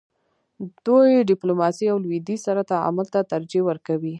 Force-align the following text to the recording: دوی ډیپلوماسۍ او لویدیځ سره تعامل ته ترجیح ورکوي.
دوی 0.85 1.11
ډیپلوماسۍ 1.31 1.87
او 1.91 1.97
لویدیځ 2.05 2.39
سره 2.47 2.61
تعامل 2.71 3.07
ته 3.13 3.19
ترجیح 3.33 3.63
ورکوي. 3.65 4.09